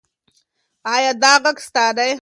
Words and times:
ایا 0.93 1.11
دا 1.23 1.33
غږ 1.43 1.57
ستا 1.67 1.85
و؟ 1.95 1.99